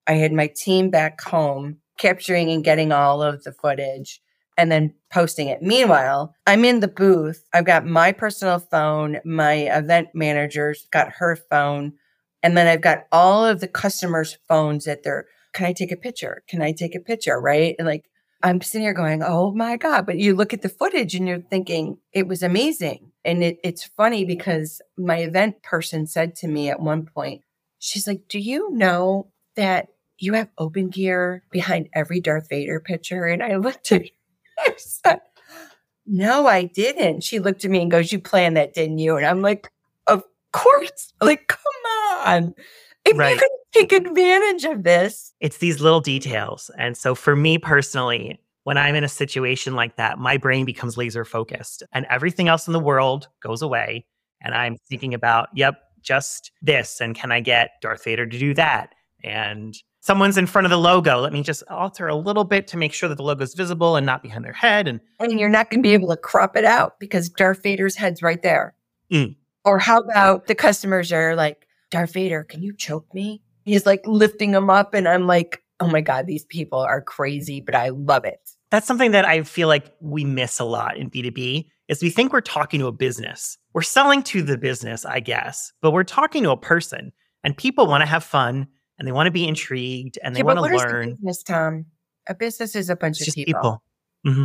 I 0.06 0.12
had 0.12 0.32
my 0.32 0.52
team 0.54 0.90
back 0.90 1.20
home 1.20 1.78
capturing 1.98 2.50
and 2.50 2.62
getting 2.62 2.92
all 2.92 3.22
of 3.22 3.42
the 3.42 3.52
footage. 3.52 4.20
And 4.58 4.70
then 4.70 4.92
posting 5.10 5.48
it. 5.48 5.62
Meanwhile, 5.62 6.34
I'm 6.46 6.64
in 6.64 6.80
the 6.80 6.88
booth. 6.88 7.46
I've 7.54 7.64
got 7.64 7.86
my 7.86 8.12
personal 8.12 8.58
phone, 8.58 9.20
my 9.24 9.54
event 9.54 10.08
manager's 10.12 10.86
got 10.90 11.12
her 11.18 11.36
phone, 11.36 11.94
and 12.42 12.56
then 12.56 12.66
I've 12.66 12.82
got 12.82 13.06
all 13.12 13.46
of 13.46 13.60
the 13.60 13.68
customers' 13.68 14.36
phones 14.48 14.86
at 14.86 15.04
their, 15.04 15.26
can 15.54 15.66
I 15.66 15.72
take 15.72 15.92
a 15.92 15.96
picture? 15.96 16.42
Can 16.48 16.60
I 16.60 16.72
take 16.72 16.94
a 16.94 17.00
picture? 17.00 17.40
Right. 17.40 17.76
And 17.78 17.86
like, 17.86 18.10
I'm 18.42 18.60
sitting 18.60 18.82
here 18.82 18.92
going, 18.92 19.22
oh 19.22 19.52
my 19.52 19.76
God. 19.76 20.06
But 20.06 20.18
you 20.18 20.34
look 20.34 20.52
at 20.52 20.62
the 20.62 20.68
footage 20.68 21.14
and 21.14 21.26
you're 21.26 21.40
thinking 21.40 21.98
it 22.12 22.28
was 22.28 22.42
amazing. 22.42 23.10
And 23.24 23.42
it, 23.42 23.58
it's 23.64 23.84
funny 23.84 24.24
because 24.24 24.80
my 24.96 25.18
event 25.18 25.62
person 25.62 26.06
said 26.06 26.36
to 26.36 26.48
me 26.48 26.68
at 26.68 26.80
one 26.80 27.06
point, 27.06 27.42
she's 27.78 28.06
like, 28.06 28.28
do 28.28 28.38
you 28.38 28.70
know 28.72 29.28
that 29.56 29.88
you 30.18 30.34
have 30.34 30.50
open 30.58 30.88
gear 30.88 31.42
behind 31.50 31.88
every 31.94 32.20
Darth 32.20 32.48
Vader 32.48 32.80
picture? 32.80 33.24
And 33.24 33.42
I 33.42 33.56
looked 33.56 33.90
at 33.90 34.02
I 34.66 34.74
said, 34.76 35.20
no, 36.06 36.46
I 36.46 36.64
didn't. 36.64 37.22
She 37.22 37.38
looked 37.38 37.64
at 37.64 37.70
me 37.70 37.82
and 37.82 37.90
goes, 37.90 38.12
you 38.12 38.18
planned 38.18 38.56
that, 38.56 38.74
didn't 38.74 38.98
you? 38.98 39.16
And 39.16 39.26
I'm 39.26 39.42
like, 39.42 39.70
of 40.06 40.22
course. 40.52 41.12
Like, 41.20 41.48
come 41.48 41.60
on. 42.26 42.54
If 43.04 43.16
Right. 43.16 43.32
you 43.34 43.38
can 43.38 43.48
take 43.72 43.92
advantage 43.92 44.64
of 44.64 44.82
this, 44.84 45.32
It's 45.40 45.58
these 45.58 45.80
little 45.80 46.00
details. 46.00 46.70
And 46.78 46.96
so 46.96 47.14
for 47.14 47.36
me 47.36 47.58
personally, 47.58 48.40
when 48.64 48.76
I'm 48.76 48.94
in 48.94 49.04
a 49.04 49.08
situation 49.08 49.74
like 49.74 49.96
that, 49.96 50.18
my 50.18 50.36
brain 50.36 50.64
becomes 50.64 50.96
laser 50.96 51.24
focused 51.24 51.82
and 51.92 52.06
everything 52.10 52.48
else 52.48 52.66
in 52.66 52.72
the 52.74 52.80
world 52.80 53.28
goes 53.42 53.62
away. 53.62 54.04
And 54.42 54.54
I'm 54.54 54.76
thinking 54.88 55.14
about, 55.14 55.48
yep, 55.54 55.80
just 56.02 56.52
this. 56.62 57.00
And 57.00 57.14
can 57.14 57.32
I 57.32 57.40
get 57.40 57.70
Darth 57.80 58.04
Vader 58.04 58.26
to 58.26 58.38
do 58.38 58.54
that? 58.54 58.94
And 59.24 59.74
someone's 60.00 60.38
in 60.38 60.46
front 60.46 60.66
of 60.66 60.70
the 60.70 60.78
logo. 60.78 61.18
Let 61.18 61.32
me 61.32 61.42
just 61.42 61.62
alter 61.68 62.08
a 62.08 62.14
little 62.16 62.44
bit 62.44 62.66
to 62.68 62.76
make 62.76 62.92
sure 62.92 63.08
that 63.08 63.16
the 63.16 63.22
logo 63.22 63.42
is 63.42 63.54
visible 63.54 63.96
and 63.96 64.06
not 64.06 64.22
behind 64.22 64.44
their 64.44 64.52
head. 64.52 64.88
And 64.88 65.00
and 65.20 65.38
you're 65.38 65.48
not 65.48 65.70
going 65.70 65.82
to 65.82 65.86
be 65.86 65.94
able 65.94 66.08
to 66.08 66.16
crop 66.16 66.56
it 66.56 66.64
out 66.64 66.98
because 66.98 67.28
Darth 67.28 67.62
Vader's 67.62 67.96
head's 67.96 68.22
right 68.22 68.42
there. 68.42 68.74
Mm. 69.12 69.36
Or 69.64 69.78
how 69.78 70.00
about 70.00 70.46
the 70.46 70.54
customers 70.54 71.12
are 71.12 71.34
like, 71.34 71.66
Darth 71.90 72.12
Vader, 72.12 72.44
can 72.44 72.62
you 72.62 72.74
choke 72.74 73.12
me? 73.12 73.42
He's 73.64 73.84
like 73.84 74.06
lifting 74.06 74.52
them 74.52 74.70
up, 74.70 74.94
and 74.94 75.06
I'm 75.06 75.26
like, 75.26 75.62
oh 75.80 75.88
my 75.88 76.00
God, 76.00 76.26
these 76.26 76.44
people 76.44 76.78
are 76.78 77.00
crazy, 77.02 77.60
but 77.60 77.74
I 77.74 77.90
love 77.90 78.24
it. 78.24 78.40
that's 78.70 78.86
something 78.86 79.12
that 79.12 79.24
I 79.24 79.42
feel 79.42 79.68
like 79.68 79.92
we 80.00 80.24
miss 80.24 80.58
a 80.58 80.64
lot 80.64 80.96
in 80.96 81.10
B2B 81.10 81.66
is 81.88 82.02
we 82.02 82.10
think 82.10 82.32
we're 82.32 82.40
talking 82.40 82.80
to 82.80 82.86
a 82.86 82.92
business. 82.92 83.56
We're 83.72 83.82
selling 83.82 84.22
to 84.24 84.42
the 84.42 84.58
business, 84.58 85.04
I 85.04 85.20
guess, 85.20 85.72
but 85.80 85.92
we're 85.92 86.04
talking 86.04 86.42
to 86.44 86.50
a 86.50 86.56
person 86.56 87.12
and 87.42 87.56
people 87.56 87.86
want 87.86 88.02
to 88.02 88.06
have 88.06 88.24
fun 88.24 88.68
and 88.98 89.06
they 89.06 89.12
want 89.12 89.26
to 89.26 89.30
be 89.30 89.46
intrigued 89.46 90.18
and 90.22 90.34
they 90.34 90.40
Yeah, 90.40 90.44
want 90.44 90.56
to 90.58 90.62
what 90.62 90.74
is 90.74 90.82
the 90.82 90.88
learn. 90.88 91.10
business, 91.14 91.42
Tom? 91.42 91.86
A 92.28 92.34
business 92.34 92.74
is 92.76 92.90
a 92.90 92.96
bunch 92.96 93.18
It's 93.18 93.22
of 93.22 93.24
just 93.26 93.36
people. 93.36 93.52
people. 93.60 93.82
Mm-hmm. 94.26 94.44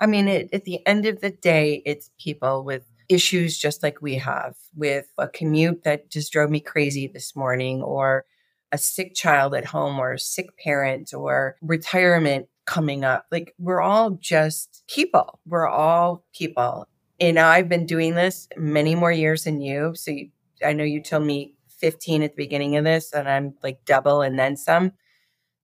I 0.00 0.06
mean, 0.06 0.28
it, 0.28 0.48
at 0.52 0.64
the 0.64 0.84
end 0.86 1.06
of 1.06 1.20
the 1.20 1.30
day, 1.30 1.82
it's 1.84 2.10
people 2.18 2.64
with 2.64 2.84
issues 3.08 3.58
just 3.58 3.82
like 3.82 4.00
we 4.00 4.14
have, 4.16 4.56
with 4.74 5.06
a 5.18 5.28
commute 5.28 5.84
that 5.84 6.10
just 6.10 6.32
drove 6.32 6.48
me 6.50 6.60
crazy 6.60 7.06
this 7.06 7.36
morning, 7.36 7.82
or 7.82 8.24
a 8.72 8.78
sick 8.78 9.14
child 9.14 9.54
at 9.54 9.64
home, 9.66 9.98
or 9.98 10.12
a 10.12 10.18
sick 10.18 10.56
parent, 10.56 11.12
or 11.12 11.56
retirement 11.60 12.46
coming 12.66 13.04
up. 13.04 13.26
Like, 13.30 13.54
we're 13.58 13.80
all 13.82 14.12
just 14.12 14.84
people. 14.88 15.40
We're 15.44 15.68
all 15.68 16.24
people. 16.34 16.86
And 17.20 17.38
I've 17.38 17.68
been 17.68 17.84
doing 17.84 18.14
this 18.14 18.48
many 18.56 18.94
more 18.94 19.12
years 19.12 19.44
than 19.44 19.60
you. 19.60 19.92
So 19.96 20.12
you, 20.12 20.30
I 20.64 20.72
know 20.72 20.84
you 20.84 21.02
tell 21.02 21.20
me 21.20 21.54
15 21.80 22.22
at 22.22 22.32
the 22.32 22.42
beginning 22.42 22.76
of 22.76 22.84
this, 22.84 23.12
and 23.12 23.28
I'm 23.28 23.54
like 23.62 23.84
double 23.84 24.22
and 24.22 24.38
then 24.38 24.56
some. 24.56 24.92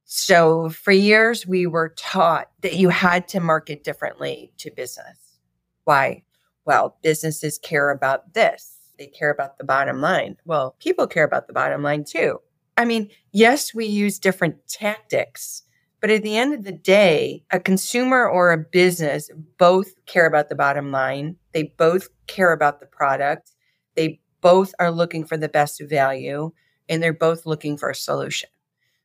So 0.05 0.69
for 0.69 0.93
years, 0.93 1.47
we 1.47 1.67
were 1.67 1.95
taught 1.97 2.49
that 2.63 2.75
you 2.75 2.91
had 2.91 3.27
to 3.29 3.41
market 3.41 3.83
differently 3.83 4.53
to 4.59 4.71
business. 4.71 5.39
Why? 5.85 6.23
Well, 6.65 6.97
businesses 7.03 7.59
care 7.59 7.91
about 7.91 8.35
this. 8.35 8.77
They 8.99 9.07
care 9.07 9.31
about 9.31 9.59
the 9.59 9.65
bottom 9.65 10.01
line. 10.01 10.37
Well, 10.45 10.77
people 10.79 11.07
care 11.07 11.25
about 11.25 11.47
the 11.47 11.53
bottom 11.53 11.83
line 11.83 12.05
too. 12.05 12.41
I 12.77 12.85
mean, 12.85 13.11
yes, 13.33 13.75
we 13.75 13.87
use 13.87 14.19
different 14.19 14.69
tactics, 14.69 15.63
but 16.01 16.11
at 16.11 16.23
the 16.23 16.37
end 16.37 16.55
of 16.55 16.65
the 16.65 16.73
day, 16.73 17.45
a 17.51 17.59
consumer 17.59 18.29
or 18.29 18.53
a 18.53 18.59
business 18.59 19.31
both 19.59 19.93
care 20.07 20.27
about 20.27 20.49
the 20.49 20.55
bottom 20.55 20.93
line. 20.93 21.37
They 21.53 21.75
both 21.79 22.09
care 22.27 22.53
about 22.53 22.81
the 22.81 22.87
product. 22.87 23.53
They 23.97 24.21
both 24.47 24.73
are 24.79 24.93
looking 24.93 25.25
for 25.25 25.37
the 25.37 25.49
best 25.49 25.83
value 25.83 26.53
and 26.89 27.03
they're 27.03 27.13
both 27.13 27.47
looking 27.47 27.77
for 27.77 27.91
a 27.91 27.95
solution. 27.97 28.49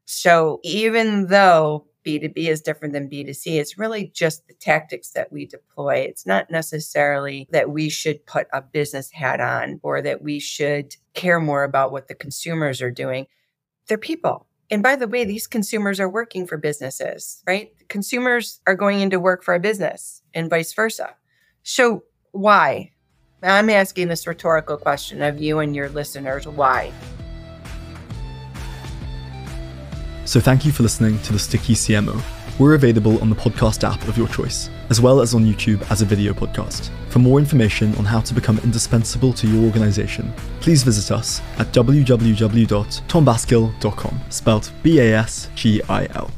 So 0.06 0.60
even 0.64 1.30
though 1.30 1.88
B2B 2.06 2.38
is 2.38 2.62
different 2.62 2.94
than 2.94 3.10
B2C, 3.10 3.60
it's 3.60 3.76
really 3.76 4.12
just 4.14 4.48
the 4.48 4.54
tactics 4.54 5.14
that 5.14 5.32
we 5.32 5.48
deploy. 5.48 5.96
It's 5.96 6.28
not 6.28 6.52
necessarily 6.52 7.48
that 7.50 7.72
we 7.72 7.90
should 7.90 8.24
put 8.28 8.46
a 8.54 8.62
business 8.62 9.10
hat 9.10 9.42
on 9.42 9.80
or 9.82 10.00
that 10.04 10.22
we 10.22 10.40
should 10.40 10.96
care 11.16 11.40
more 11.40 11.64
about 11.64 11.92
what 11.92 12.08
the 12.08 12.14
consumers 12.14 12.80
are 12.80 12.92
doing. 12.92 13.26
They're 13.88 13.98
people. 13.98 14.46
And 14.70 14.84
by 14.84 14.96
the 14.96 15.08
way, 15.08 15.26
these 15.26 15.48
consumers 15.48 16.00
are 16.00 16.08
working 16.08 16.46
for 16.46 16.58
businesses, 16.58 17.42
right? 17.48 17.72
Consumers 17.88 18.62
are 18.68 18.76
going 18.76 19.00
into 19.00 19.20
work 19.20 19.44
for 19.44 19.56
a 19.56 19.60
business 19.60 20.22
and 20.36 20.52
vice 20.52 20.72
versa. 20.72 21.16
So 21.64 22.04
why? 22.30 22.91
I'm 23.44 23.70
asking 23.70 24.08
this 24.08 24.26
rhetorical 24.28 24.78
question 24.78 25.22
of 25.22 25.42
you 25.42 25.60
and 25.60 25.76
your 25.76 25.90
listeners. 25.90 26.48
Why? 26.48 26.94
So 30.26 30.40
thank 30.40 30.66
you 30.66 30.72
for 30.72 30.84
listening 30.84 31.20
to 31.24 31.34
The 31.34 31.40
Sticky 31.40 31.74
CMO. 31.74 32.22
We're 32.60 32.76
available 32.76 33.20
on 33.22 33.30
the 33.30 33.36
podcast 33.36 33.84
app 33.84 34.08
of 34.08 34.18
your 34.18 34.28
choice, 34.28 34.70
as 34.90 35.02
well 35.02 35.20
as 35.20 35.34
on 35.34 35.44
YouTube 35.44 35.82
as 35.90 36.02
a 36.02 36.06
video 36.06 36.34
podcast. 36.34 36.90
For 37.10 37.20
more 37.20 37.40
information 37.40 37.96
on 37.96 38.06
how 38.06 38.22
to 38.22 38.34
become 38.34 38.60
indispensable 38.60 39.34
to 39.34 39.48
your 39.48 39.66
organization, 39.66 40.32
please 40.60 40.84
visit 40.84 41.12
us 41.12 41.42
at 41.58 41.68
www.tombasgil.com, 41.74 44.20
spelled 44.30 44.72
B 44.84 45.00
A 45.00 45.16
S 45.16 45.50
G 45.56 45.82
I 45.90 46.06
L. 46.14 46.30